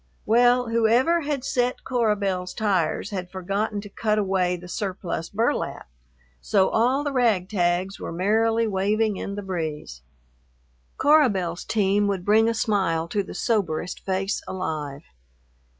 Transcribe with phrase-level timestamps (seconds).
[0.25, 5.87] Well, whoever had set Cora Belle's tires had forgotten to cut away the surplus burlap,
[6.41, 10.01] so all the ragtags were merrily waving in the breeze.
[10.97, 15.03] Cora Belle's team would bring a smile to the soberest face alive.